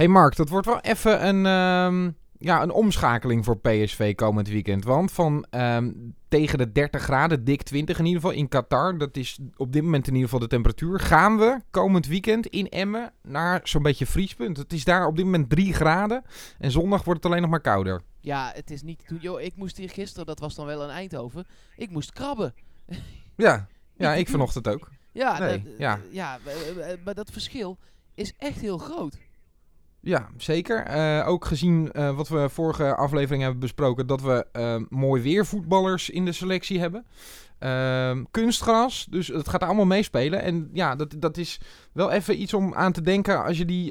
[0.00, 4.84] Hey Mark, dat wordt wel even een, ehm, ja, een omschakeling voor PSV komend weekend.
[4.84, 5.92] Want van ehm,
[6.28, 9.82] tegen de 30 graden, dik 20 in ieder geval, in Qatar, dat is op dit
[9.82, 14.06] moment in ieder geval de temperatuur, gaan we komend weekend in Emmen naar zo'n beetje
[14.06, 14.56] vriespunt.
[14.56, 16.22] Het is daar op dit moment 3 graden
[16.58, 18.02] en zondag wordt het alleen nog maar kouder.
[18.20, 19.04] Ja, het is niet.
[19.20, 21.46] Yo, ik moest hier gisteren, dat was dan wel in Eindhoven,
[21.76, 22.54] ik moest krabben.
[23.36, 24.90] Ja, ja ik te vanochtend ook.
[25.12, 26.00] Ja, Nee, dat, ja.
[26.10, 26.38] ja
[27.04, 27.78] maar dat verschil
[28.14, 29.18] is echt heel groot.
[30.02, 30.84] Ja, zeker.
[30.84, 35.46] Eh, ook gezien eh, wat we vorige aflevering hebben besproken, dat we eh, mooi weer
[35.46, 37.06] voetballers in de selectie hebben.
[37.58, 40.42] Ehm, kunstgras, dus het gaat allemaal meespelen.
[40.42, 41.60] En ja, dat, dat is
[41.92, 43.90] wel even iets om aan te denken als je die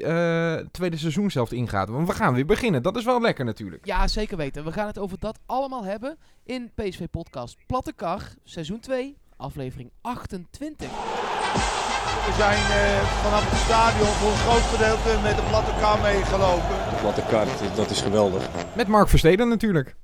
[0.70, 1.88] tweede seizoen zelf ingaat.
[1.88, 3.86] Want we gaan weer beginnen, dat is wel lekker natuurlijk.
[3.86, 4.64] Ja, zeker weten.
[4.64, 9.90] We gaan het over dat allemaal hebben in PSV Podcast Platte Kar, seizoen 2, aflevering
[10.00, 11.89] 28.
[12.26, 16.76] We zijn eh, vanaf het stadion voor een groot gedeelte met de platte kar meegelopen.
[17.00, 18.48] Platte kaart, dat is geweldig.
[18.76, 19.96] Met Mark Versteden natuurlijk.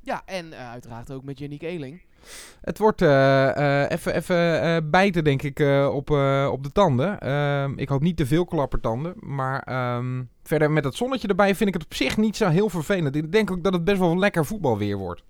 [0.00, 2.02] Ja, en eh, uiteraard ook met Yannick Eeling.
[2.60, 6.72] Het wordt eh, eh, even even eh, bijten, denk ik, eh, op, eh, op de
[6.72, 7.20] tanden.
[7.20, 9.14] Ehm, ik hoop niet te veel klappertanden.
[9.16, 12.68] Maar ehm, verder met het zonnetje erbij vind ik het op zich niet zo heel
[12.68, 13.16] vervelend.
[13.16, 15.22] Ik denk ook dat het best wel lekker voetbalweer wordt.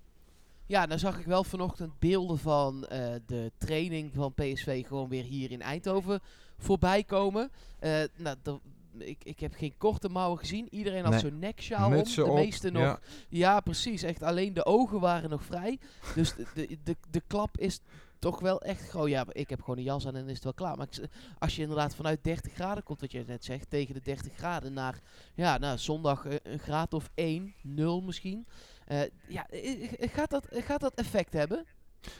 [0.69, 5.23] Ja, dan zag ik wel vanochtend beelden van eh, de training van PSV gewoon weer
[5.23, 6.19] hier in Eindhoven
[6.57, 7.51] voorbij komen.
[7.79, 8.37] Eh, nou,
[8.97, 10.67] ik, ik heb geen korte mouwen gezien.
[10.71, 11.19] Iedereen had Nee.
[11.19, 12.03] zo'n neksjaal om.
[12.03, 12.81] De op, meeste nog.
[12.83, 12.99] ja.
[13.29, 13.59] Ja.
[13.59, 14.01] precies.
[14.03, 15.79] Echt alleen de ogen waren nog vrij.
[16.15, 17.79] Dus de, de, de, de klap is
[18.19, 19.09] toch wel echt gewoon...
[19.09, 20.77] Ja, ik heb gewoon een jas aan en is het wel klaar.
[20.77, 24.01] Maar ik als je inderdaad vanuit 30 graden komt, wat je net zegt, tegen de
[24.01, 24.99] 30 graden naar...
[25.33, 28.47] Ja, nou, zondag eh, een graad of 1, 0 misschien.
[28.89, 31.65] Eh, ja, eh, eh, gaat dat, gaat dat effect hebben?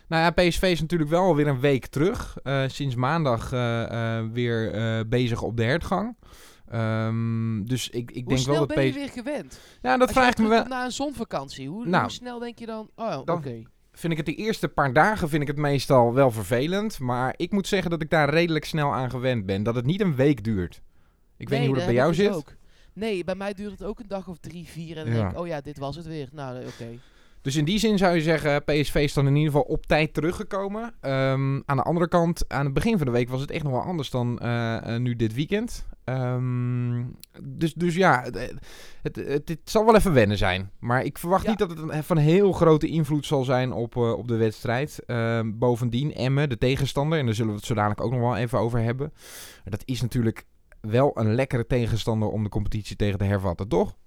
[0.08, 2.38] Nou ja, PSV is natuurlijk wel weer een week terug.
[2.67, 3.50] Sinds maandag
[4.34, 4.72] weer
[5.08, 6.16] bezig op de hertgang.
[6.67, 8.97] Ehm, dus ik, ik Hoe denk wel dat ben je PSV...
[9.00, 9.59] weer gewend?
[9.81, 10.66] Ja, dat Als je vraag ik me wel.
[10.66, 12.90] na een zonvakantie, hoe, Nou, hoe snel denk je dan...
[12.95, 13.25] Oh, oké.
[13.25, 17.00] dan- Vind ik het de eerste paar dagen vind ik het meestal wel vervelend.
[17.00, 19.63] Maar ik moet zeggen dat ik daar redelijk snel aan gewend ben.
[19.63, 20.81] Dat het niet een week duurt.
[21.38, 22.34] Ik weet niet hoe dat bij jou zit.
[22.34, 22.56] Ook.
[22.99, 24.97] Nee, bij mij duurt het ook een dag of drie, vier.
[24.97, 25.19] En dan Ja.
[25.19, 26.29] denk ik, oh ja, dit was het weer.
[26.31, 26.97] Nou, eh, oké.
[27.41, 30.13] Dus in die zin zou je zeggen, PSV is dan in ieder geval op tijd
[30.13, 30.93] teruggekomen.
[31.01, 33.71] Ehm, aan de andere kant, aan het begin van de week was het echt nog
[33.71, 35.85] wel anders dan eh, eh, nu dit weekend.
[36.03, 37.03] Ehm,
[37.43, 38.35] dus, dus ja, het,
[39.01, 40.71] het, het, het zal wel even wennen zijn.
[40.79, 41.49] Maar ik verwacht Ja.
[41.49, 45.03] niet dat het een, van heel grote invloed zal zijn op, eh, op de wedstrijd.
[45.05, 48.35] Ehm, bovendien, Emmen, de tegenstander, en daar zullen we het zo dadelijk ook nog wel
[48.37, 49.13] even over hebben.
[49.66, 50.45] Dat is natuurlijk
[50.81, 53.97] wel een lekkere tegenstander om de competitie tegen te hervatten, toch?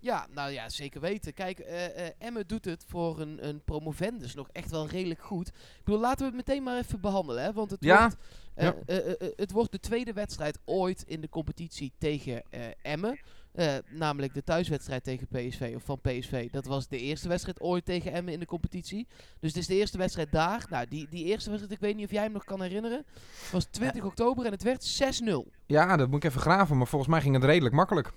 [0.00, 1.34] Ja, nou ja, zeker weten.
[1.34, 5.48] Kijk, eh eh Emmen doet het voor een, een promovendus nog echt wel redelijk goed.
[5.48, 7.42] Ik bedoel, laten we het meteen maar even behandelen.
[7.42, 7.52] Hè?
[7.52, 8.16] Want het, Ja, wordt,
[8.54, 8.74] eh, ja.
[8.86, 13.18] eh, eh, eh, het wordt de tweede wedstrijd ooit in de competitie tegen eh, Emmen.
[13.54, 16.50] Eh, namelijk de thuiswedstrijd tegen PSV, of van PSV.
[16.50, 19.06] Dat was de eerste wedstrijd ooit tegen Emmen in de competitie.
[19.40, 20.66] Dus het is de eerste wedstrijd daar.
[20.70, 23.04] Nou, die, die eerste wedstrijd, ik weet niet of jij hem nog kan herinneren.
[23.52, 25.50] was 20 oktober en het werd 6-0.
[25.66, 28.12] Ja, dat moet ik even graven, maar volgens mij ging het redelijk makkelijk.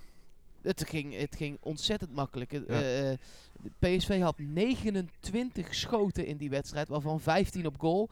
[0.62, 2.52] Het ging, het ging ontzettend makkelijk.
[2.52, 2.60] Ja.
[2.66, 3.18] eh, eh,
[3.78, 8.08] PSV had 29 schoten in die wedstrijd, waarvan 15 op goal.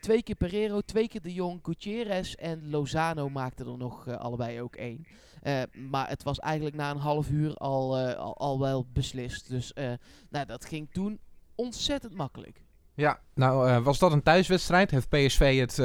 [0.00, 4.76] Twee keer Pereiro, twee keer De Jong, Gutierrez en Lozano maakten er nog allebei ook
[4.76, 5.06] één.
[5.42, 9.50] Eh, maar het was eigenlijk na een half uur al, eh, al, al wel beslist.
[9.50, 9.92] Dus eh,
[10.30, 11.18] nou, dat ging toen
[11.54, 12.64] ontzettend makkelijk.
[12.94, 14.90] Ja, nou was dat een thuiswedstrijd?
[14.90, 15.76] Heeft PSV het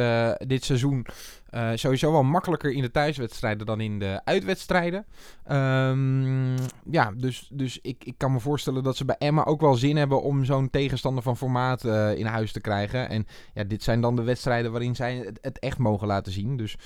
[0.47, 1.05] dit seizoen
[1.73, 5.05] sowieso wel makkelijker in de thuiswedstrijden dan in de uitwedstrijden.
[5.43, 6.57] Ehm,
[6.91, 9.97] ja, dus, dus ik, ik kan me voorstellen dat ze bij Emma ook wel zin
[9.97, 11.83] hebben om zo'n tegenstander van formaat
[12.15, 13.09] in huis te krijgen.
[13.09, 16.57] En ja, dit zijn dan de wedstrijden waarin zij het echt mogen laten zien.
[16.57, 16.77] Dus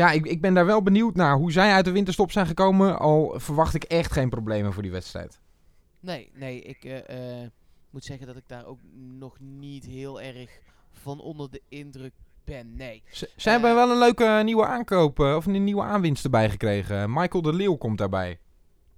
[0.00, 2.98] ja, ik, ik ben daar wel benieuwd naar hoe zij uit de winterstop zijn gekomen.
[2.98, 5.40] Al verwacht ik echt geen problemen voor die wedstrijd.
[6.00, 7.50] Nee, nee, ik eh, eh,
[7.90, 8.78] moet zeggen dat ik daar ook
[9.18, 10.60] nog niet heel erg
[10.92, 12.12] van onder de indruk
[12.44, 12.74] ben.
[12.76, 13.02] Nee.
[13.10, 17.12] Ze, ze hebben wel een leuke nieuwe aankoop eh, of een nieuwe aanwinst erbij gekregen.
[17.12, 18.38] Michael de Leeuw komt daarbij.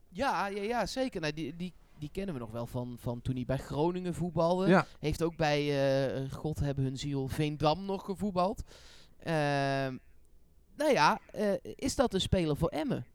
[0.08, 1.20] Ja, ja, ja zeker.
[1.20, 4.68] Nou, die, die, die kennen we nog wel van, van toen hij bij Groningen voetbalde.
[4.68, 4.86] Ja.
[4.98, 8.62] Heeft ook bij eh, God hebben hun ziel Veendam nog gevoetbald.
[10.76, 13.06] Nou ja, eh, is dat een speler voor Emmen?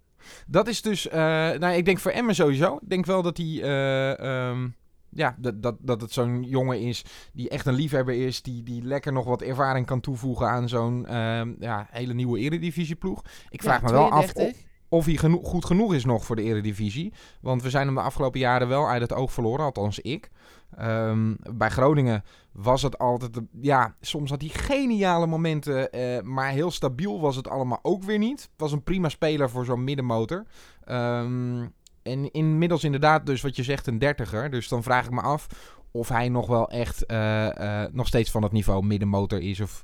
[0.48, 1.18] Dat is dus, eh,
[1.52, 2.76] nou, ik denk voor Emmen sowieso.
[2.76, 4.68] Ik denk wel dat hij, eh, ehm,
[5.10, 8.42] ja, dat, dat, dat het zo'n jongen is die echt een liefhebber is.
[8.42, 13.22] Die, die lekker nog wat ervaring kan toevoegen aan zo'n ehm, ja, hele nieuwe eredivisieploeg.
[13.50, 14.32] Ik vraag Ja, me wel af.
[14.34, 14.66] 32.
[14.90, 17.14] Of hij goed genoeg is nog voor de Eredivisie.
[17.42, 20.30] Want we zijn hem de afgelopen jaren wel uit het oog verloren, althans ik.
[20.76, 23.40] Ehm, bij Groningen was het altijd...
[23.62, 28.18] Ja, soms had hij geniale momenten, eh, maar heel stabiel was het allemaal ook weer
[28.18, 28.50] niet.
[28.58, 30.46] Was een prima speler voor zo'n middenmotor.
[30.84, 31.68] Ehm,
[32.04, 34.50] en inmiddels inderdaad dus wat je zegt een dertiger.
[34.50, 35.48] Dus dan vraag ik me af
[35.92, 39.60] of hij nog wel echt eh, eh, nog steeds van het niveau middenmotor is.
[39.60, 39.84] Of,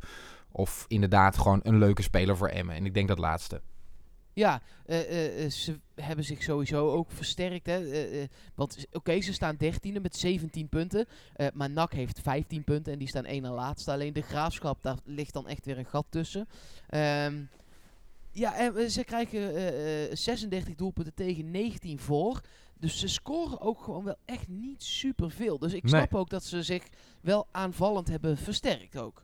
[0.51, 2.75] of inderdaad gewoon een leuke speler voor Emmen.
[2.75, 3.61] En ik denk dat laatste.
[4.33, 7.65] Ja, eh, eh, eh, ze hebben zich sowieso ook versterkt.
[7.65, 7.81] Hè?
[8.55, 11.05] want oké, ze staan dertiende met 17 punten.
[11.53, 13.91] maar NAC heeft 15 punten en die staan één na laatste.
[13.91, 16.47] Alleen de graafschap, daar ligt dan echt weer een gat tussen.
[16.89, 17.41] Ehm,
[18.31, 22.41] ja, en ze krijgen eh, eh, 36 doelpunten tegen 19 voor.
[22.79, 25.59] Dus ze scoren ook gewoon wel echt niet super veel.
[25.59, 25.91] Dus ik Nee.
[25.91, 26.83] snap ook dat ze zich
[27.21, 29.23] wel aanvallend hebben versterkt ook.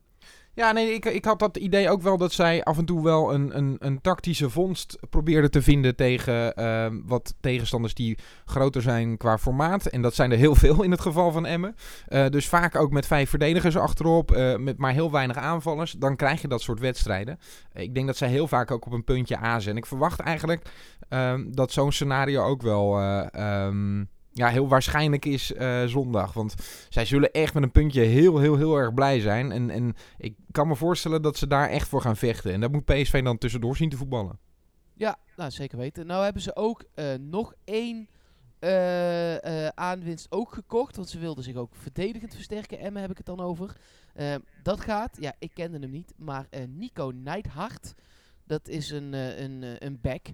[0.53, 3.33] Ja, nee, ik, ik had dat idee ook wel dat zij af en toe wel
[3.33, 9.17] een, een, een tactische vondst probeerden te vinden tegen ehm, wat tegenstanders die groter zijn
[9.17, 9.85] qua formaat.
[9.85, 11.75] En dat zijn er heel veel in het geval van Emmen.
[12.07, 15.91] Eh, dus vaak ook met vijf verdedigers achterop, eh, met maar heel weinig aanvallers.
[15.91, 17.39] Dan krijg je dat soort wedstrijden.
[17.73, 19.77] Eh, ik denk dat zij heel vaak ook op een puntje A zijn.
[19.77, 20.61] Ik verwacht eigenlijk
[21.09, 24.03] ehm, dat zo'n scenario ook wel eh, ehm,
[24.39, 26.33] ja, heel waarschijnlijk is eh, zondag.
[26.33, 26.55] Want
[26.89, 29.51] zij zullen echt met een puntje heel, heel, heel erg blij zijn.
[29.51, 32.53] En, en ik kan me voorstellen dat ze daar echt voor gaan vechten.
[32.53, 34.39] En dat moet PSV dan tussendoor zien te voetballen.
[34.93, 36.07] Ja, nou zeker weten.
[36.07, 38.07] Nou hebben ze ook eh, nog één
[38.59, 40.95] eh, aanwinst ook gekocht.
[40.95, 42.79] Want ze wilden zich ook verdedigend versterken.
[42.79, 43.75] Emmen heb ik het dan over.
[44.63, 46.13] Dat gaat, ja, ik kende hem niet.
[46.17, 47.93] Maar Nico Neidhart,
[48.45, 50.27] dat is een, een, een back.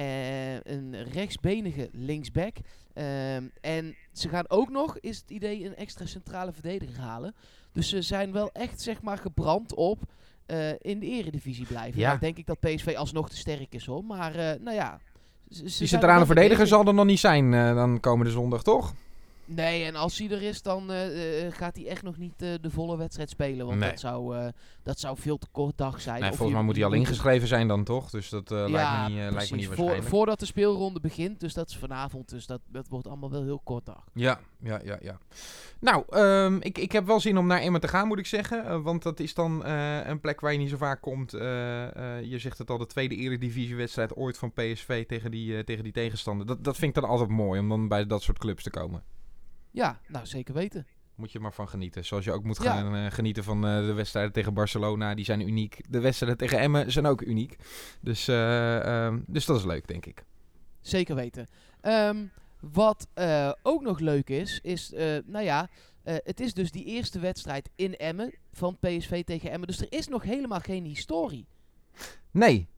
[0.00, 2.56] Eh, een rechtsbenige linksback.
[2.92, 7.34] Ehm, en ze gaan ook nog, is het idee, een extra centrale verdediger halen.
[7.72, 9.98] Dus ze zijn wel echt, zeg maar, gebrand op
[10.46, 12.00] eh, in de eredivisie blijven.
[12.00, 12.06] Ja.
[12.08, 14.04] Nou denk ik dat PSV alsnog te sterk is hoor.
[14.04, 15.00] Maar eh, nou ja.
[15.50, 18.94] ze- ze Die centrale verdediger zal er nog niet zijn dan komende zondag, toch?
[19.54, 22.48] Nee, en als hij er is, dan eh, eh, gaat hij echt nog niet eh,
[22.60, 23.66] de volle wedstrijd spelen.
[23.66, 23.90] Want Nee.
[23.90, 24.48] dat, zou, eh,
[24.82, 26.20] dat zou veel te kort dag zijn.
[26.20, 28.10] Nee, Of volgens mij moet hij al ingeschreven zijn dan, toch?
[28.10, 31.40] Dus dat eh, lijkt, me niet, eh, lijkt me niet Voor- voordat de speelronde begint.
[31.40, 32.28] Dus dat is vanavond.
[32.28, 34.04] Dus dat, dat wordt allemaal wel heel kort dag.
[34.14, 35.18] Ja, ja, ja, ja.
[35.80, 38.64] Nou, ehm, ik, ik heb wel zin om naar Emmen te gaan, moet ik zeggen.
[38.66, 41.34] Eh, want dat is dan eh, een plek waar je niet zo vaak komt.
[41.34, 45.62] Eh, eh, je zegt het al, de tweede eredivisiewedstrijd ooit van PSV tegen die, eh,
[45.64, 46.46] tegen die tegenstander.
[46.46, 49.02] Dat, dat vind ik dan altijd mooi, om dan bij dat soort clubs te komen.
[49.70, 50.86] Ja, nou zeker weten.
[51.14, 52.04] Moet je maar van genieten.
[52.04, 52.72] Zoals je ook moet Ja.
[52.72, 55.14] gaan eh, genieten van eh, de wedstrijden tegen Barcelona.
[55.14, 55.80] Die zijn uniek.
[55.88, 57.56] De wedstrijden tegen Emmen zijn ook uniek.
[58.00, 60.24] Dus, eh, ehm, dus dat is leuk, denk ik.
[60.80, 61.46] Zeker weten.
[61.80, 62.26] Ehm,
[62.60, 63.08] wat
[63.62, 64.92] ook nog leuk is, is,
[65.26, 65.68] nou ja,
[66.02, 69.68] het is dus die eerste wedstrijd in Emmen van PSV tegen Emmen.
[69.68, 71.46] Dus er is nog helemaal geen historie.
[72.30, 72.68] Nee.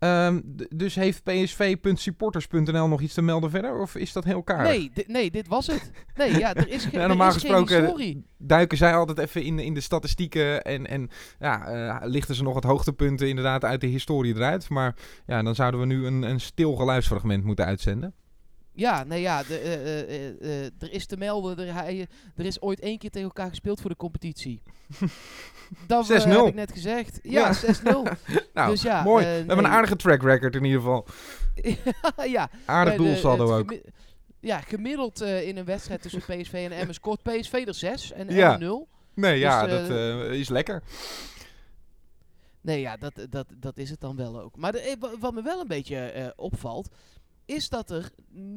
[0.00, 0.40] Ehm,
[0.76, 3.80] dus heeft psv.supporters.nl nog iets te melden verder?
[3.80, 4.66] Of is dat heel karig?
[4.68, 5.90] Nee, nee, dit was het.
[6.16, 8.24] Nee, ja, er is, ge- er normaal is gesproken- geen historie.
[8.38, 11.08] duiken zij altijd even in, in de statistieken en, en
[11.38, 14.68] ja, eh, lichten ze nog wat hoogtepunten inderdaad uit de historie eruit.
[14.68, 14.94] Maar
[15.26, 18.14] ja, dan zouden we nu een, een stil geluidsfragment moeten uitzenden.
[18.80, 22.06] Ja, nee, ja, de, eh, eh, eh, er is te melden, er, hij,
[22.36, 24.62] er is ooit één keer tegen elkaar gespeeld voor de competitie.
[25.86, 26.12] Dat 6-0.
[26.28, 27.18] heb ik net gezegd.
[27.22, 27.74] Ja, Ja.
[27.74, 28.02] 6-0.
[28.54, 29.24] Nou, Dus ja, mooi.
[29.24, 31.06] we hebben een aardige track record in ieder geval.
[32.36, 33.74] ja, Aardig doelsaldo ook.
[34.40, 38.44] Ja, gemiddeld in een wedstrijd tussen PSV en Emmen scoort PSV er 6 en Ja.
[38.52, 38.88] Emmen 0.
[39.14, 40.82] Nee, ja, Dus, dat is lekker.
[42.60, 44.56] Nee, ja, dat, dat, dat is het dan wel ook.
[44.56, 46.88] Maar de, wa- wat me wel een beetje opvalt,
[47.50, 48.10] is dat er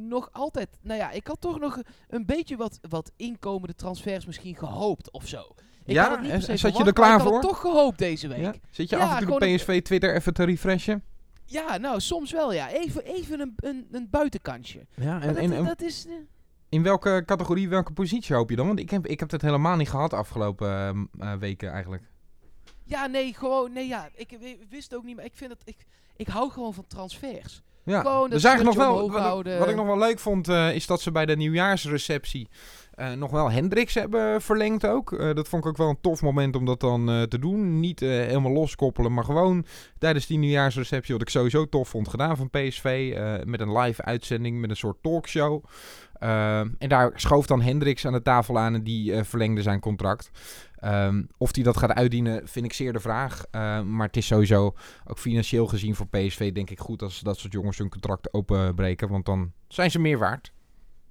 [0.08, 0.70] nog altijd...
[0.82, 5.28] Nou ja, ik had toch nog een beetje wat, wat inkomende transfers misschien gehoopt of
[5.28, 5.56] zo.
[5.86, 6.02] Ik Ja?
[6.04, 7.42] had het niet En zat je er klaar maar ik had voor?
[7.42, 8.38] toch gehoopt deze week.
[8.38, 8.52] Ja?
[8.52, 11.04] Ja, Zit je Ja, af en toe een- PSV Twitter even te refreshen?
[11.78, 12.70] nou, soms wel ja.
[12.70, 14.86] Even, even een, een, een buitenkantje.
[14.96, 16.06] Ja, en, dat, en, en dat is...
[16.08, 16.14] eh,
[16.70, 18.68] in welke categorie, welke positie hoop je dan?
[18.68, 22.04] Want ik heb, ik heb het helemaal niet gehad afgelopen ehm, eh, weken eigenlijk.
[22.84, 23.74] Ja, nee, gewoon...
[23.74, 25.62] Nee, ja, ik wi- wist ook niet, maar ik vind het...
[25.66, 25.78] Ik,
[26.16, 27.62] ik hou gewoon van transfers.
[27.86, 29.60] Ja, Gewoon dat dus nog wel, wat, ik- houden.
[29.60, 32.48] wat ik nog wel leuk vond, eh, is dat ze bij de nieuwjaarsreceptie
[32.94, 35.14] eh, nog wel Hendricks hebben verlengd ook.
[35.14, 37.80] Eh, dat vond ik ook wel een tof moment om dat dan te doen.
[37.80, 39.66] Niet helemaal loskoppelen, maar gewoon
[39.98, 43.18] tijdens die nieuwjaarsreceptie, wat ik sowieso tof vond gedaan van PSV.
[43.46, 45.64] met een live uitzending, met een soort talkshow.
[46.24, 49.80] Eh, en daar schoof dan Hendricks aan de tafel aan en die eh, verlengde zijn
[49.80, 50.32] contract.
[50.76, 53.44] Ehm, of hij dat gaat uitdienen, vind ik zeer de vraag.
[53.52, 54.74] Eh, maar het is sowieso
[55.08, 59.10] ook financieel gezien voor PSV denk ik goed als dat soort jongens hun contract openbreken.
[59.10, 60.52] Want dan zijn ze meer waard.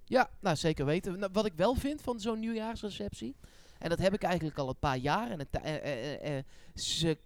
[0.05, 1.19] Ja, nou zeker weten.
[1.19, 3.37] Nou, wat ik wel vind van zo'n nieuwjaarsreceptie,
[3.79, 6.45] en dat heb ik eigenlijk al een paar jaar, en het, eh, eh, eh, eh,
[6.75, 7.19] ze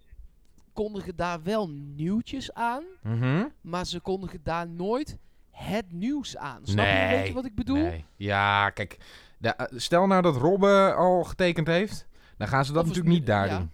[0.73, 3.45] kondigen daar wel nieuwtjes aan, Mhm.
[3.61, 5.17] maar ze kondigen daar nooit
[5.57, 6.59] het nieuws aan.
[6.63, 7.77] Snap je een Nee, beetje wat ik bedoel?
[7.77, 8.05] Nee.
[8.15, 8.97] Ja, kijk.
[9.37, 12.07] de- eh, stel nou dat Robben al getekend heeft.
[12.37, 13.57] Dan gaan ze dat Of natuurlijk niet daar ja.
[13.57, 13.71] doen.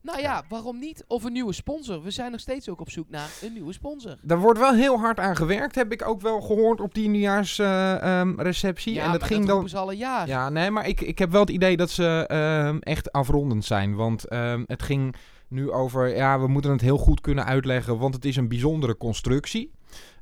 [0.00, 1.04] Nou ja, waarom niet?
[1.08, 2.02] Of een nieuwe sponsor.
[2.02, 4.16] We zijn nog steeds ook op zoek naar een nieuwe sponsor.
[4.22, 8.94] Daar wordt wel heel hard aan gewerkt, heb ik ook wel gehoord op die nieuwjaarsreceptie.
[8.94, 9.80] Ja, en dat ging dat dan.
[9.80, 10.26] al een jaar.
[10.26, 13.94] Ja, nee, maar ik, ik heb wel het idee dat ze ehm, echt afrondend zijn.
[13.94, 15.14] Want ehm, het ging
[15.48, 18.96] nu over, ja, we moeten het heel goed kunnen uitleggen, want het is een bijzondere
[18.96, 19.72] constructie.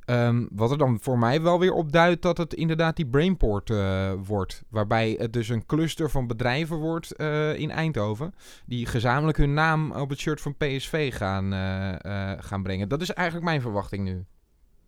[0.07, 3.71] Ehm, wat er dan voor mij wel weer op duidt dat het inderdaad die Brainport
[3.71, 4.63] eh, wordt.
[4.69, 8.35] Waarbij het dus een cluster van bedrijven wordt eh, in Eindhoven.
[8.67, 12.89] Die gezamenlijk hun naam op het shirt van PSV gaan, eh, gaan brengen.
[12.89, 14.25] Dat is eigenlijk mijn verwachting nu.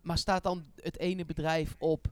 [0.01, 2.05] Maar staat dan het ene bedrijf op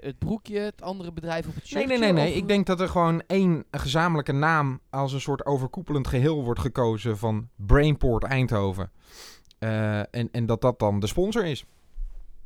[0.00, 1.88] het broekje, het andere bedrijf op het Nee, shirtje?
[1.88, 2.30] nee, nee, nee.
[2.32, 6.60] of- Ik denk dat er gewoon één gezamenlijke naam als een soort overkoepelend geheel wordt
[6.60, 8.90] gekozen van Brainport Eindhoven.
[9.58, 11.64] En, en dat dat dan de sponsor is.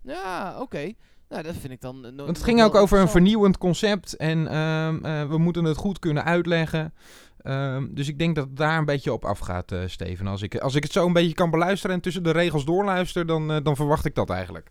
[0.06, 0.92] Ja, oké.
[1.28, 2.04] Nou, dat vind ik dan...
[2.04, 5.64] eh, no- Want het ging ook over een vernieuwend concept en ehm, eh, we moeten
[5.64, 6.94] het goed kunnen uitleggen.
[7.38, 10.26] Ehm, dus ik denk dat het daar een beetje op afgaat, eh Steven.
[10.26, 13.26] Als ik, als ik het zo een beetje kan beluisteren en tussen de regels doorluister,
[13.26, 14.70] dan, dan verwacht ik dat eigenlijk.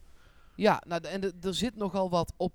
[0.55, 2.53] Ja, nou, en er zit nogal wat op,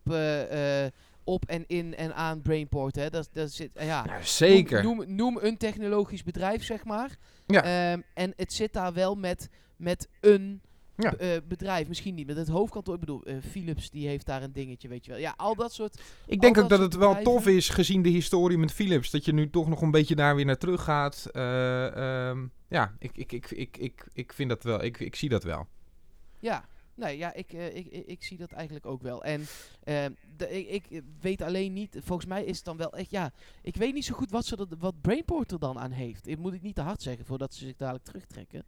[1.24, 3.10] op en in en aan Brainport, hè.
[3.10, 4.04] Dat, dat zit, ja.
[4.04, 4.82] Nou, zeker.
[4.82, 7.16] Noem, noem, noem een technologisch bedrijf, zeg maar.
[7.46, 7.62] Ja.
[7.62, 10.60] Ehm, en het zit daar wel met, met een
[11.02, 11.14] Ja.
[11.14, 11.88] eh, bedrijf.
[11.88, 12.94] Misschien niet met het hoofdkantoor.
[12.94, 15.20] Ik bedoel, eh, Philips die heeft daar een dingetje, weet je wel.
[15.20, 16.00] Ja, al dat soort...
[16.26, 19.24] Ik denk ook dat dat het wel tof is, gezien de historie met Philips, dat
[19.24, 21.28] je nu toch nog een beetje daar weer naar terug gaat.
[21.32, 24.84] Eh, ehm, ja, ik, ik, ik, ik, ik, ik vind dat wel.
[24.84, 25.66] Ik, ik zie dat wel.
[26.38, 26.64] Ja,
[26.94, 29.24] nee, ja, ik, ik, ik, ik zie dat eigenlijk ook wel.
[29.24, 29.46] En
[30.36, 33.76] de, ik, ik weet alleen niet, volgens mij is het dan wel echt, ja, ik
[33.76, 36.26] weet niet zo goed wat, ze er, wat Brainport er dan aan heeft.
[36.26, 38.64] Ik moet ik niet te hard zeggen voordat ze zich dadelijk terugtrekken.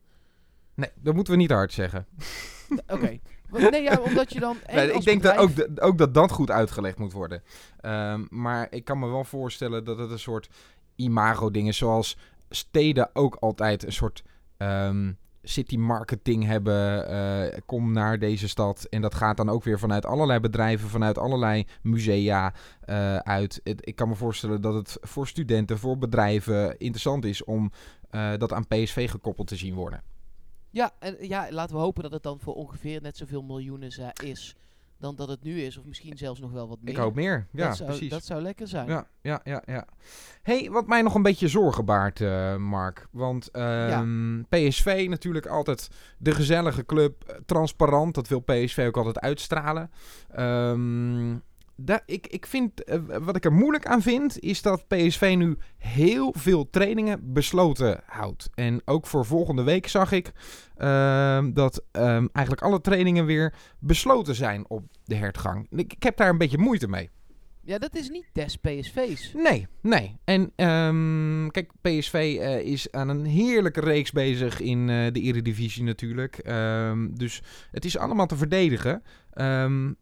[0.75, 2.07] Nee, dat moeten we niet hard zeggen.
[2.95, 3.19] Oké.
[3.71, 4.57] Nee, ja, omdat je dan.
[4.75, 7.43] Nee, ik denk dat ook, de- ook dat dat goed uitgelegd moet worden.
[7.81, 10.49] Ehm, maar ik kan me wel voorstellen dat het een soort
[10.97, 11.77] imago-ding is.
[11.77, 12.17] Zoals
[12.51, 14.23] steden ook altijd een soort
[14.57, 15.13] ehm,
[15.43, 17.09] city marketing hebben.
[17.09, 18.85] eh, kom naar deze stad.
[18.91, 23.61] En dat gaat dan ook weer vanuit allerlei bedrijven, vanuit allerlei musea eh, uit.
[23.65, 27.73] Het- ik kan me voorstellen dat het voor studenten, voor bedrijven interessant is om
[28.11, 30.03] eh, dat aan PSV gekoppeld te zien worden.
[30.73, 34.13] Ja, en ja, laten we hopen dat het dan voor ongeveer net zoveel miljoenen za-
[34.25, 34.55] is
[34.99, 35.77] dan dat het nu is.
[35.79, 36.93] Of misschien zelfs nog wel wat meer.
[36.93, 37.47] Ik hoop meer.
[37.53, 38.11] Ja, dat zou, precies.
[38.11, 38.89] Dat zou lekker zijn.
[38.89, 39.87] Ja, ja, ja, ja.
[40.43, 43.09] hey, wat mij nog een beetje zorgen baart, eh, Mark.
[43.11, 45.89] Want ehm, PSV natuurlijk altijd
[46.19, 47.25] de gezellige club.
[47.25, 49.91] eh, Transparant, dat wil PSV ook altijd uitstralen.
[50.31, 51.37] Ehm,
[52.07, 56.35] ik, ik vind, eh, wat ik er moeilijk aan vind, is dat PSV nu heel
[56.39, 58.51] veel trainingen besloten houdt.
[58.55, 60.33] En ook voor volgende week zag ik
[60.77, 65.67] ehm, dat ehm, eigenlijk alle trainingen weer besloten zijn op de hertgang.
[65.71, 67.11] Ik heb daar een beetje moeite mee.
[67.65, 69.33] Ja, dat is niet des PSV's.
[69.35, 70.19] Nee, nee.
[70.25, 75.83] En ehm, kijk, PSV eh, is aan een heerlijke reeks bezig in eh, de Eredivisie
[75.83, 76.39] natuurlijk.
[76.39, 79.03] Ehm, dus het is allemaal te verdedigen.
[79.33, 79.93] Ehm,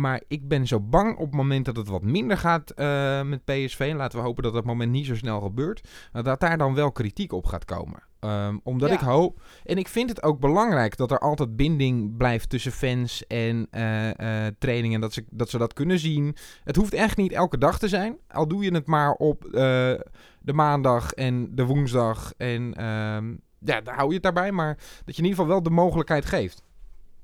[0.00, 3.44] maar ik ben zo bang op het moment dat het wat minder gaat eh, met
[3.44, 3.80] PSV.
[3.90, 5.88] En laten we hopen dat dat moment niet zo snel gebeurt.
[6.12, 8.07] dat daar dan wel kritiek op gaat komen.
[8.20, 8.94] Ehm, omdat Ja.
[8.94, 9.42] ik hoop.
[9.64, 14.46] En ik vind het ook belangrijk dat er altijd binding blijft tussen fans en eh,
[14.46, 15.00] eh, trainingen.
[15.00, 16.36] Dat ze, dat ze dat kunnen zien.
[16.64, 18.16] Het hoeft echt niet elke dag te zijn.
[18.28, 19.50] Al doe je het maar op eh,
[20.40, 22.32] de maandag en de woensdag.
[22.36, 24.52] En ehm, ja, daar hou je het daarbij.
[24.52, 26.62] Maar dat je in ieder geval wel de mogelijkheid geeft.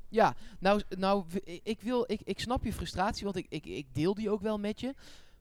[0.08, 1.24] Ja, nou, nou
[1.62, 4.58] ik, wil, ik, ik snap je frustratie, want ik, ik, ik deel die ook wel
[4.58, 4.94] met je.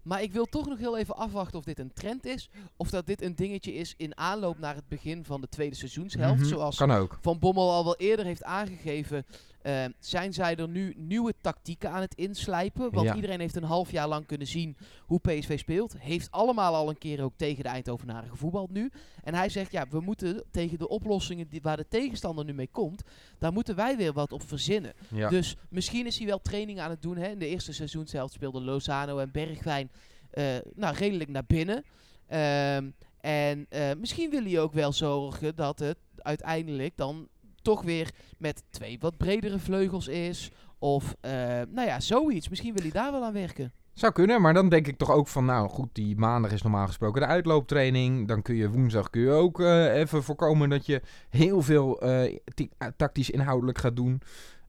[0.03, 2.50] Maar ik wil toch nog heel even afwachten of dit een trend is.
[2.77, 6.39] Of dat dit een dingetje is in aanloop naar het begin van de tweede seizoenshelft.
[6.39, 6.75] Mhm, Zoals.
[7.22, 9.25] Van Bommel al wel eerder heeft aangegeven,
[9.63, 12.91] eh, zijn zij er nu nieuwe tactieken aan het inslijpen.
[12.91, 13.15] Want Ja.
[13.15, 15.96] iedereen heeft een half jaar lang kunnen zien hoe PSV speelt.
[15.98, 18.91] Heeft allemaal al een keer ook tegen de Eindhovenaren gevoetbald nu.
[19.24, 22.70] En hij zegt, ja, we moeten tegen de oplossingen die, waar de tegenstander nu mee
[22.72, 23.03] komt,
[23.38, 24.93] daar moeten wij weer wat op verzinnen.
[25.15, 25.29] Ja.
[25.29, 27.17] Dus misschien is hij wel training aan het doen.
[27.17, 27.27] Hè.
[27.27, 29.91] In de eerste seizoenshelft speelden Lozano en Bergwijn
[30.29, 31.84] eh, nou, redelijk naar binnen.
[32.27, 32.89] Ehm,
[33.22, 37.27] en eh, misschien wil hij ook wel zorgen dat het uiteindelijk dan
[37.63, 40.51] toch weer met twee wat bredere vleugels is.
[40.79, 41.32] Of eh,
[41.70, 42.50] nou ja, zoiets.
[42.50, 43.74] Misschien wil hij daar wel aan werken.
[43.93, 46.88] Zou kunnen, maar dan denk ik toch ook van, nou goed, die maandag is normaal
[46.88, 48.27] gesproken de uitlooptraining.
[48.27, 52.38] Dan kun je woensdag kun je ook eh, even voorkomen dat je heel veel eh,
[52.53, 54.22] ti- tactisch inhoudelijk gaat doen.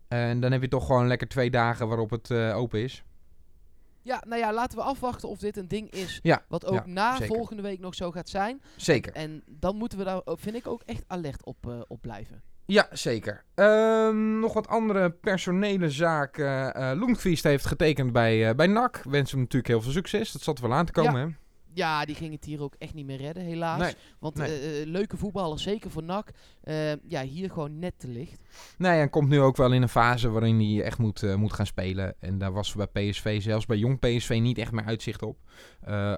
[0.08, 3.04] En dan heb je toch gewoon lekker twee dagen waarop het open is.
[4.02, 6.82] Ja, nou ja, laten we afwachten of dit een ding is Ja, wat ook ja,
[6.86, 7.34] na zeker.
[7.36, 8.62] volgende week nog zo gaat zijn.
[8.76, 9.12] Zeker.
[9.12, 12.42] En dan moeten we daar, ook- vind ik, ook echt alert op, eh, op blijven.
[12.66, 13.44] Ja, zeker.
[13.54, 16.98] Ehm, nog wat andere personele zaken.
[16.98, 19.02] Loenquist heeft getekend bij, eh bij NAC.
[19.08, 20.32] Wens hem natuurlijk heel veel succes.
[20.32, 21.26] Dat zat er wel aan te komen, hè?
[21.76, 23.80] Ja, die ging het hier ook echt niet meer redden, helaas.
[23.80, 24.80] Nee, Want nee.
[24.80, 26.30] eh, leuke voetballers, zeker voor NAC.
[27.06, 28.40] ja, hier gewoon net te licht.
[28.78, 31.66] Nee, en komt nu ook wel in een fase waarin hij echt moet, moet gaan
[31.66, 32.14] spelen.
[32.20, 35.38] En daar was bij PSV, zelfs bij jong PSV, niet echt meer uitzicht op.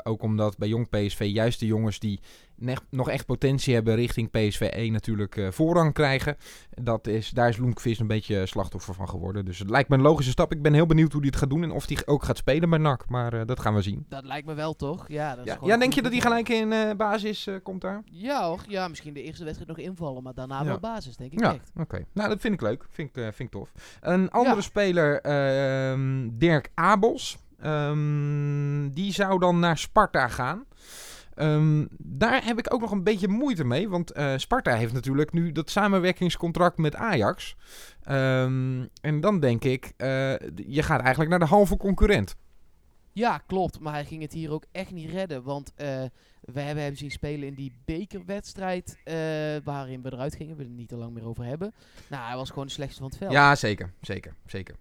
[0.03, 2.21] Ook omdat bij jong PSV juist de jongens die
[2.90, 6.36] nog echt potentie hebben richting PSV 1 natuurlijk eh, voorrang krijgen.
[6.70, 9.44] Dat is, daar is Loenquist een beetje slachtoffer van geworden.
[9.44, 10.52] Dus het lijkt me een logische stap.
[10.52, 12.70] Ik ben heel benieuwd hoe hij het gaat doen en of hij ook gaat spelen
[12.70, 13.08] bij NAC.
[13.08, 14.06] Maar eh, dat gaan we zien.
[14.08, 15.04] Dat lijkt me wel, toch?
[15.08, 18.02] Ja, dat is Ja, denk je dat hij gelijk in eh, basis komt daar?
[18.04, 20.64] Ja hoor, ja, misschien de eerste wedstrijd nog invallen, maar daarna Ja.
[20.64, 21.70] wel basis, denk ik Ja, echt.
[21.76, 22.04] oké.
[22.12, 22.86] Nou, dat vind ik leuk.
[22.90, 23.72] Vind ik, vind ik tof.
[24.00, 27.38] Een andere speler, ehm, Dirk Abels.
[27.58, 30.64] Ehm, die zou dan naar Sparta gaan.
[31.37, 33.88] Ehm, daar heb ik ook nog een beetje moeite mee.
[33.88, 37.57] Want eh, Sparta heeft natuurlijk nu dat samenwerkingscontract met Ajax.
[38.02, 40.09] Ehm, en dan denk ik, eh,
[40.66, 42.37] je gaat eigenlijk naar de halve concurrent.
[43.12, 43.81] Ja, klopt.
[43.81, 45.43] Maar hij ging het hier ook echt niet redden.
[45.43, 45.87] Want eh,
[46.40, 48.99] we hebben hem zien spelen in die bekerwedstrijd.
[49.64, 50.57] waarin we eruit gingen.
[50.57, 51.75] We er niet te lang meer over hebben.
[52.09, 53.33] Nou, hij was gewoon de slechtste van het veld.
[53.33, 53.93] Ja, zeker.
[54.00, 54.35] Zeker.
[54.47, 54.75] Zeker.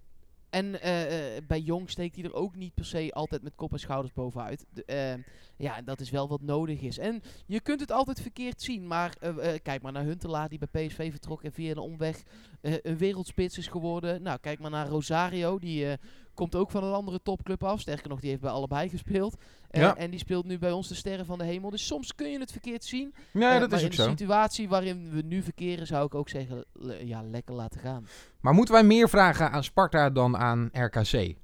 [0.56, 3.72] En eh, eh, bij Jong steekt hij er ook niet per se altijd met kop
[3.72, 4.66] en schouders bovenuit.
[4.70, 5.24] De, eh,
[5.58, 6.98] ja, dat is wel wat nodig is.
[6.98, 8.88] En je kunt het altijd verkeerd zien.
[8.88, 9.16] Maar
[9.64, 12.24] kijk maar naar Huntelaar die bij PSV vertrok en via een omweg
[12.62, 14.22] een wereldspits is geworden.
[14.22, 15.60] Nou, kijk maar naar Rosario.
[15.60, 15.88] Die
[16.36, 17.80] komt ook van een andere topclub af.
[17.82, 19.36] Sterker nog, die heeft bij allebei gespeeld.
[19.70, 19.96] Eh, Ja.
[19.96, 21.70] En die speelt nu bij ons de Sterren van de Hemel.
[21.70, 23.14] Dus soms kun je het verkeerd zien.
[23.34, 24.10] Ja, Eh, dat is in ook de zo.
[24.10, 28.08] situatie waarin we nu verkeren, zou ik ook zeggen, le- ja, lekker laten gaan.
[28.42, 31.36] Maar moeten wij meer vragen aan Sparta dan aan RKC?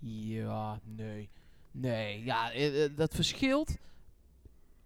[0.00, 1.30] Ja, nee.
[1.70, 3.76] Nee, ja, eh, dat verschilt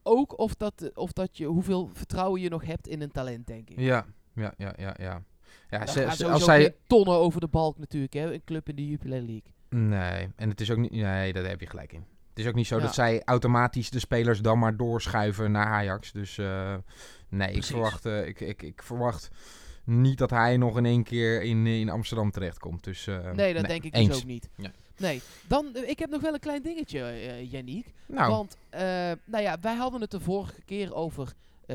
[0.03, 3.71] ook of dat, of dat je, hoeveel vertrouwen je nog hebt in een talent, denk
[3.71, 3.79] ik.
[3.81, 4.95] Ja, ja, ja, ja.
[4.99, 5.23] ja.
[5.71, 8.33] Ja ze- als zij, tonnen over de balk natuurlijk, hè.
[8.33, 9.53] Een club in de Jupiler League.
[9.69, 10.91] Nee, en het is ook niet.
[10.91, 12.05] Nee, daar heb je gelijk in.
[12.29, 12.83] Het is ook niet zo Ja.
[12.83, 16.13] dat zij automatisch de spelers dan maar doorschuiven naar Ajax.
[16.13, 16.75] Dus eh,
[17.29, 19.29] nee, ik verwacht, eh, ik, ik, ik verwacht
[19.85, 22.85] niet dat hij nog in één keer in, in Amsterdam terechtkomt.
[22.85, 24.09] Dus, eh, nee, dat denk ik eens.
[24.09, 24.49] dus ook niet.
[24.57, 24.71] Ja.
[24.97, 27.87] Nee, dan, ik heb nog wel een klein dingetje, Yannick.
[28.07, 28.57] Nou, Want,
[29.25, 31.33] nou ja, wij hadden het de vorige keer over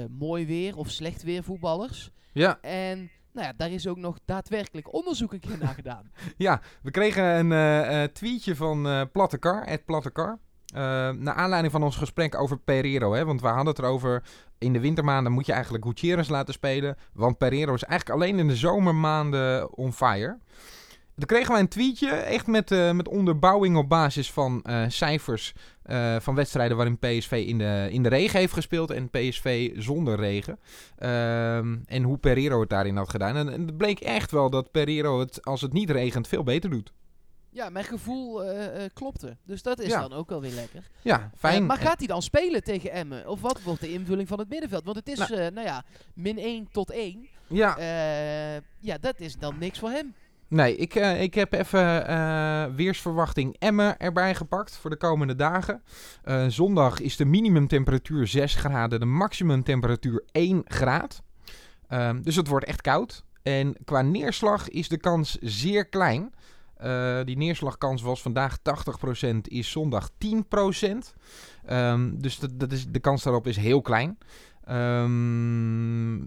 [0.10, 2.12] mooi weer of slecht weer voetballers.
[2.32, 6.12] ja, En, nou ja, daar is ook nog daadwerkelijk onderzoek een keer naar gedaan.
[6.38, 10.40] ja, we kregen een eh, eh, tweetje van eh Plattekar, Ed Plattekar.
[10.68, 13.14] Eh, naar aanleiding van ons gesprek over Pereiro.
[13.14, 14.24] Hè, want we hadden het erover.
[14.58, 16.98] In de wintermaanden moet je eigenlijk Gutierrez laten spelen.
[17.14, 20.38] Want Pereiro is eigenlijk alleen in de zomermaanden on fire.
[21.16, 25.54] Toen kregen wij een tweetje, echt met, met onderbouwing op basis van cijfers
[25.88, 30.16] eh, van wedstrijden waarin PSV in de, in de regen heeft gespeeld en PSV zonder
[30.16, 30.60] regen.
[30.98, 33.36] Ehm, en hoe Pereiro het daarin had gedaan.
[33.36, 36.70] En, en het bleek echt wel dat Pereiro het, als het niet regent, veel beter
[36.70, 36.94] doet.
[37.50, 39.38] Ja, mijn gevoel eh, klopte.
[39.46, 40.02] Dus dat is Ja.
[40.02, 40.88] dan ook wel weer lekker.
[41.02, 41.66] Ja, fijn.
[41.66, 43.28] Maar gaat hij dan spelen tegen Emmen?
[43.28, 44.84] Of wat wordt de invulling van het middenveld?
[44.84, 45.52] Want het is, Nou.
[45.52, 47.28] nou, ja, min 1 tot 1.
[47.48, 47.78] ja,
[48.80, 50.14] ja, dat is dan niks voor hem.
[50.50, 55.82] Nee, ik, eh, ik heb even eh, weersverwachting Emmen erbij gepakt voor de komende dagen.
[56.24, 61.22] Eh, zondag is de minimumtemperatuur 6 graden, de maximumtemperatuur 1 graad.
[61.88, 63.24] Ehm, dus het wordt echt koud.
[63.44, 66.34] En qua neerslag is de kans zeer klein.
[67.24, 71.14] Die neerslagkans was vandaag 80%, is zondag 10%.
[71.66, 74.18] Ehm, dus dat, dat is, de kans daarop is heel klein.
[74.64, 76.20] Ehm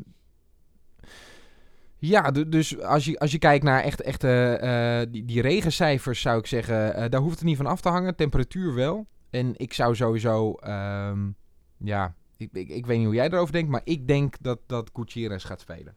[2.00, 6.20] ja, du- dus als je, als je kijkt naar echt, echt eh, die, die regencijfers,
[6.20, 8.16] zou ik zeggen, eh, daar hoeft het niet van af te hangen.
[8.16, 9.06] Temperatuur wel.
[9.30, 11.28] En ik zou sowieso, ehm,
[11.78, 14.90] ja, ik, ik, ik weet niet hoe jij erover denkt, maar ik denk dat, dat
[14.92, 15.96] Gutierrez gaat spelen.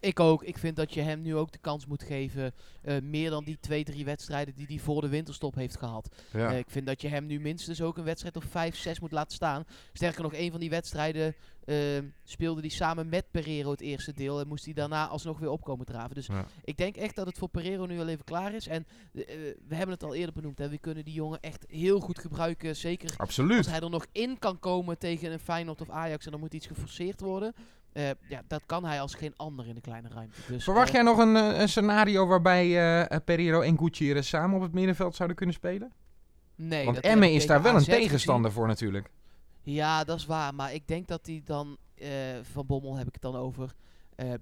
[0.00, 0.42] Ik ook.
[0.44, 2.52] Ik vind dat je hem nu ook de kans moet geven.
[2.82, 6.14] eh, meer dan die twee, drie wedstrijden die hij voor de winterstop heeft gehad.
[6.32, 6.50] Ja.
[6.52, 9.12] Eh, ik vind dat je hem nu minstens ook een wedstrijd of vijf, zes moet
[9.12, 9.64] laten staan.
[9.92, 11.34] Sterker nog, een van die wedstrijden
[11.64, 14.40] ehm, speelde hij samen met Pereiro het eerste deel.
[14.40, 16.14] En moest hij daarna alsnog weer opkomen draven.
[16.14, 16.46] Dus Ja.
[16.64, 18.66] ik denk echt dat het voor Pereiro nu al even klaar is.
[18.66, 19.24] En eh,
[19.68, 20.58] we hebben het al eerder benoemd.
[20.58, 20.68] Hè.
[20.68, 22.76] We kunnen die jongen echt heel goed gebruiken.
[22.76, 23.56] Zeker Absoluut.
[23.56, 26.24] als hij er nog in kan komen tegen een Feyenoord of Ajax.
[26.24, 27.54] En dan moet iets geforceerd worden.
[27.92, 30.40] Eh, ja, dat kan hij als geen ander in de kleine ruimte.
[30.48, 34.56] Dus, Verwacht eh, jij nog een, eh, een scenario waarbij eh Pereiro en Gutierrez samen
[34.56, 35.92] op het middenveld zouden kunnen spelen?
[36.54, 37.94] Nee, Want ik is daar wel een gezien.
[38.00, 39.10] tegenstander voor natuurlijk.
[39.62, 40.54] Ja, dat is waar.
[40.54, 41.76] Maar ik denk dat hij dan,
[42.42, 43.74] Van Bommel heb ik het dan over,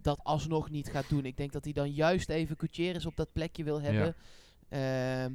[0.03, 1.25] dat alsnog niet gaat doen.
[1.25, 4.15] Ik denk dat hij dan juist even Gutierrez op dat plekje wil hebben.
[4.69, 5.33] Ehm,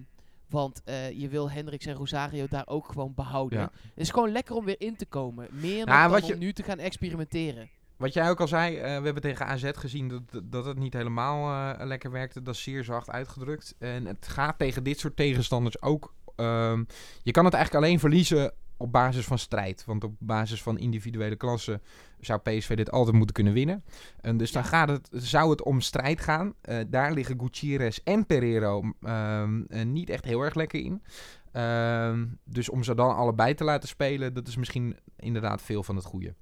[0.49, 0.81] Want
[1.13, 3.59] je wil Hendricks en Rosario daar ook gewoon behouden.
[3.59, 3.71] Ja.
[3.73, 5.47] Het is gewoon lekker om weer in te komen.
[5.51, 7.69] Meer Ja, dan, wat dan je- om nu te gaan experimenteren.
[8.03, 10.93] Wat jij ook al zei, eh, we hebben tegen AZ gezien dat, dat het niet
[10.93, 12.41] helemaal eh, lekker werkte.
[12.41, 13.75] Dat is zeer zacht uitgedrukt.
[13.79, 16.13] En het gaat tegen dit soort tegenstanders ook.
[16.35, 16.83] ehm,
[17.21, 19.83] je kan het eigenlijk alleen verliezen op basis van strijd.
[19.85, 21.81] Want op basis van individuele klassen
[22.19, 23.83] zou PSV dit altijd moeten kunnen winnen.
[24.21, 26.53] En dus dan gaat het, zou het om strijd gaan.
[26.61, 31.03] Eh, daar liggen Gutierrez en Pereiro ehm, eh, niet echt heel erg lekker in.
[31.51, 35.95] Ehm, dus om ze dan allebei te laten spelen, dat is misschien inderdaad veel van
[35.95, 36.35] het goede.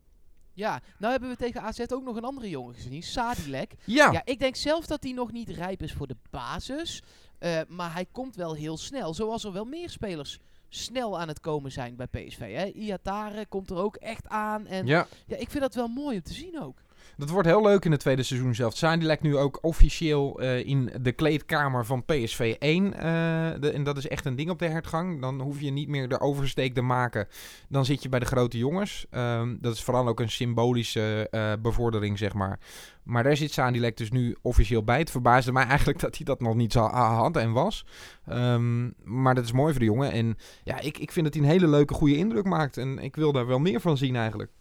[0.53, 3.03] Ja, nou hebben we tegen AZ ook nog een andere jongen gezien.
[3.03, 3.73] Sadilek.
[3.85, 7.01] Ja, Ja, ik denk zelf dat hij nog niet rijp is voor de basis.
[7.39, 9.13] eh, maar hij komt wel heel snel.
[9.13, 12.55] Zoals er wel meer spelers snel aan het komen zijn bij PSV.
[12.55, 12.65] Hè.
[12.65, 14.65] Iatare komt er ook echt aan.
[14.67, 15.07] En ja.
[15.25, 15.35] ja.
[15.37, 16.81] ik vind dat wel mooi om te zien ook.
[17.17, 18.77] Dat wordt heel leuk in het tweede seizoen zelf.
[18.77, 22.93] Sadilek nu ook officieel eh, in de kleedkamer van PSV 1.
[22.93, 25.21] eh, en dat is echt een ding op de hertgang.
[25.21, 27.27] Dan hoef je niet meer de oversteek te maken.
[27.69, 29.05] Dan zit je bij de grote jongens.
[29.09, 32.59] Ehm, dat is vooral ook een symbolische eh, bevordering, zeg maar.
[33.03, 34.99] Maar daar zit Sadilek dus nu officieel bij.
[34.99, 37.85] Het verbaasde mij eigenlijk dat hij dat nog niet zo had en was.
[38.25, 40.11] Ehm, maar dat is mooi voor de jongen.
[40.11, 42.77] En ja, ik, ik vind dat hij een hele leuke, goede indruk maakt.
[42.77, 44.51] En ik wil daar wel meer van zien eigenlijk.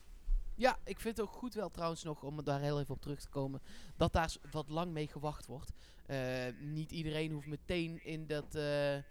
[0.60, 3.20] Ja, ik vind het ook goed wel trouwens nog, om daar heel even op terug
[3.20, 3.60] te komen,
[3.96, 5.72] dat daar wat lang mee gewacht wordt.
[6.06, 6.18] Eh,
[6.60, 8.54] niet iedereen hoeft meteen in dat...
[8.54, 9.04] eh, eh,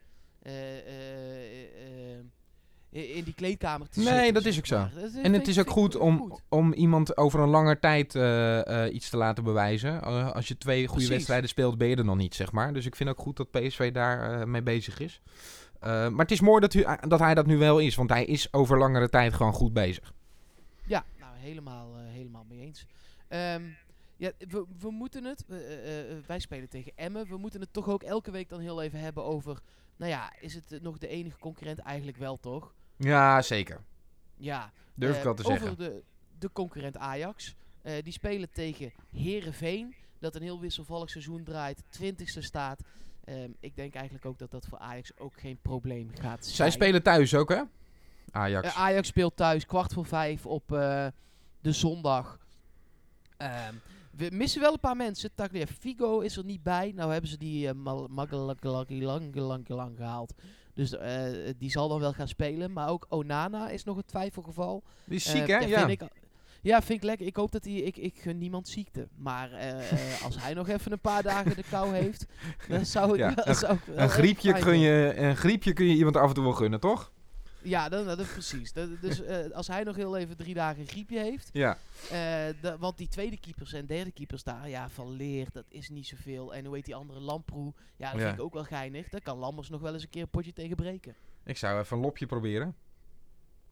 [2.89, 4.87] in die kleedkamer te Nee, zitten, dat is ook zo.
[5.23, 6.41] En het is ook goed om, goed.
[6.49, 8.13] om iemand over een lange tijd
[8.93, 10.01] iets te laten bewijzen.
[10.33, 11.09] Als je twee goede Precies.
[11.09, 12.73] wedstrijden speelt, ben je er nog niet, zeg maar.
[12.73, 15.21] Dus ik vind ook goed dat PSV daar mee bezig is.
[15.81, 18.53] Maar het is mooi dat, u, dat hij dat nu wel is, want hij is
[18.53, 20.13] over langere tijd gewoon goed bezig.
[21.39, 22.85] Helemaal, eh, helemaal mee eens.
[23.27, 23.63] Ehm,
[24.15, 27.89] ja, we, we moeten het, eh, eh, wij spelen tegen Emmen, we moeten het toch
[27.89, 29.59] ook elke week dan heel even hebben over,
[29.95, 32.73] nou ja, is het nog de enige concurrent eigenlijk wel toch?
[32.97, 33.81] Ja, zeker.
[34.35, 34.71] Ja.
[34.93, 35.77] Durf ik wel te over zeggen.
[35.77, 36.03] de,
[36.39, 37.55] de concurrent Ajax.
[38.03, 42.81] Die spelen tegen Herenveen, dat een heel wisselvallig seizoen draait, 20ste staat.
[43.23, 46.55] Ehm, ik denk eigenlijk ook dat dat voor Ajax ook geen probleem gaat zijn.
[46.55, 47.61] Zij spelen thuis ook, hè?
[48.31, 48.67] Ajax.
[48.67, 51.05] Eh, Ajax speelt thuis, kwart voor vijf op eh,
[51.61, 52.39] de zondag.
[53.37, 53.73] Ehm,
[54.11, 55.29] we missen wel een paar mensen.
[55.35, 56.91] Taglier Figo is er niet bij.
[56.95, 58.03] Nou hebben ze die uh,
[59.75, 60.33] lang gehaald.
[60.73, 60.95] Dus
[61.57, 62.73] die zal dan wel gaan spelen.
[62.73, 64.83] Maar ook Onana is nog een twijfelgeval.
[65.05, 65.57] Die is ziek, hè?
[65.57, 66.81] ja.
[66.81, 67.27] Vind ik, lekker.
[67.27, 67.73] Ik hoop dat hij...
[67.73, 69.07] Ik, ik gun niemand ziekte.
[69.15, 69.49] Maar
[70.23, 72.25] als hij nog even een paar dagen de kou heeft...
[72.67, 73.47] Dan zou ik wel...
[73.47, 76.33] een- zou ik wel Een griepje, kun je, een griepje kun je iemand af en
[76.33, 77.11] toe wel gunnen, toch?
[77.61, 78.73] Ja, dat, dat, precies.
[78.73, 81.49] Dat, dus eh, als hij nog heel even drie dagen een griepje heeft...
[81.53, 81.77] Ja.
[82.03, 82.09] eh,
[82.61, 86.07] de- want die tweede keepers en derde keepers daar, ja, Van Leer, dat is niet
[86.07, 86.53] zoveel.
[86.53, 87.73] En hoe heet die andere, Lamproe?
[87.97, 88.25] Ja, dat Ja.
[88.27, 89.09] vind ik ook wel geinig.
[89.09, 91.15] Daar kan Lammers nog wel eens een keer een potje tegen breken.
[91.43, 92.75] Ik zou even een lopje proberen.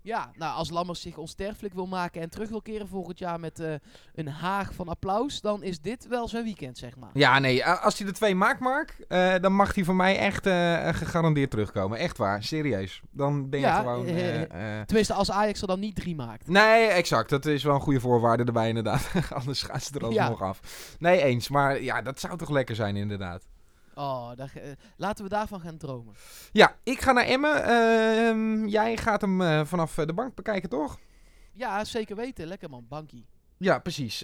[0.08, 3.60] Ja, nou, als Lammers zich onsterfelijk wil maken en terug wil keren volgend jaar met
[3.60, 3.74] eh,
[4.16, 7.10] een haag van applaus, dan is dit wel zijn weekend, zeg maar.
[7.14, 10.46] Ja, nee, als hij de twee maakt, Mark, eh, dan mag hij van mij echt
[10.46, 11.98] eh, gegarandeerd terugkomen.
[11.98, 13.02] Echt waar, serieus.
[13.12, 14.06] Dan ben je gewoon...
[14.86, 16.48] Tenminste, als Ajax er dan niet drie maakt.
[16.48, 17.30] Nee, exact.
[17.30, 19.12] Dat is wel een goede voorwaarde erbij, inderdaad.
[19.40, 20.22] Anders gaan ze er Ja.
[20.24, 20.60] alsnog af.
[21.00, 21.50] Nee, eens.
[21.50, 23.44] Maar ja, dat zou toch lekker zijn, inderdaad.
[23.98, 26.14] Oh, daar, eh, laten we daarvan gaan dromen.
[26.52, 27.64] Ja, ik ga naar Emmen.
[27.64, 31.00] Ehm, jij gaat hem eh, vanaf eh, de bank bekijken, toch?
[31.52, 32.48] Ja, zeker weten.
[32.48, 33.26] Lekker man, bankie.
[33.58, 34.24] Ja, precies.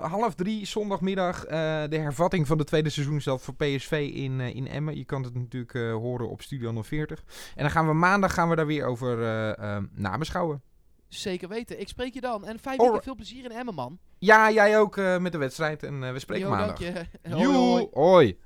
[0.00, 4.96] Half drie, zondagmiddag, de hervatting van de tweede seizoen zelf voor PSV in, in Emmen.
[4.96, 7.24] Je kan het natuurlijk horen op Studio 040.
[7.54, 10.62] En dan gaan we maandag gaan we daar weer over eh, ehm, nabeschouwen.
[11.08, 11.80] Zeker weten.
[11.80, 12.46] Ik spreek je dan.
[12.46, 13.98] En fijn veel plezier in Emmen, man.
[14.18, 15.82] Ja, jij ook met de wedstrijd.
[15.82, 16.78] En we spreken Jo, maandag.
[16.78, 17.30] dank je.
[17.34, 18.38] Hoi, hoi.